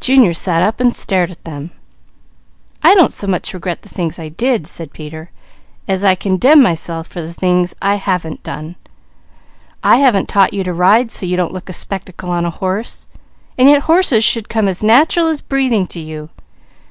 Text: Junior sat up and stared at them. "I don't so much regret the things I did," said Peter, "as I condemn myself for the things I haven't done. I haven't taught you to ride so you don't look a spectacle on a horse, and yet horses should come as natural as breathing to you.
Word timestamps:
Junior 0.00 0.32
sat 0.32 0.62
up 0.62 0.80
and 0.80 0.96
stared 0.96 1.30
at 1.30 1.44
them. 1.44 1.72
"I 2.82 2.94
don't 2.94 3.12
so 3.12 3.26
much 3.26 3.52
regret 3.52 3.82
the 3.82 3.90
things 3.90 4.18
I 4.18 4.30
did," 4.30 4.66
said 4.66 4.94
Peter, 4.94 5.30
"as 5.86 6.02
I 6.02 6.14
condemn 6.14 6.62
myself 6.62 7.06
for 7.06 7.20
the 7.20 7.34
things 7.34 7.74
I 7.82 7.96
haven't 7.96 8.42
done. 8.42 8.76
I 9.84 9.96
haven't 9.96 10.26
taught 10.26 10.54
you 10.54 10.64
to 10.64 10.72
ride 10.72 11.10
so 11.10 11.26
you 11.26 11.36
don't 11.36 11.52
look 11.52 11.68
a 11.68 11.74
spectacle 11.74 12.30
on 12.30 12.46
a 12.46 12.50
horse, 12.64 13.06
and 13.58 13.68
yet 13.68 13.82
horses 13.82 14.24
should 14.24 14.48
come 14.48 14.68
as 14.68 14.82
natural 14.82 15.26
as 15.26 15.42
breathing 15.42 15.86
to 15.88 16.00
you. 16.00 16.30